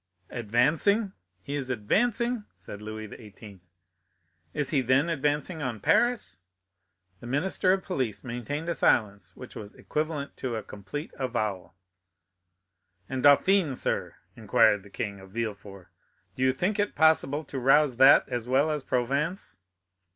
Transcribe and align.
"Advancing—he 0.31 1.53
is 1.53 1.69
advancing!" 1.69 2.45
said 2.55 2.81
Louis 2.81 3.05
XVIII. 3.07 3.59
"Is 4.51 4.71
he 4.71 4.81
then 4.81 5.09
advancing 5.09 5.61
on 5.61 5.79
Paris?" 5.79 6.39
The 7.19 7.27
minister 7.27 7.71
of 7.71 7.83
police 7.83 8.23
maintained 8.23 8.67
a 8.67 8.73
silence 8.73 9.35
which 9.35 9.55
was 9.55 9.75
equivalent 9.75 10.35
to 10.37 10.55
a 10.55 10.63
complete 10.63 11.13
avowal. 11.19 11.75
"And 13.07 13.23
Dauphiné, 13.23 13.77
sir?" 13.77 14.15
inquired 14.35 14.81
the 14.81 14.89
king, 14.89 15.19
of 15.19 15.29
Villefort. 15.33 15.89
"Do 16.33 16.41
you 16.41 16.51
think 16.51 16.79
it 16.79 16.95
possible 16.95 17.43
to 17.43 17.59
rouse 17.59 17.97
that 17.97 18.27
as 18.27 18.47
well 18.47 18.71
as 18.71 18.81
Provence?" 18.81 19.59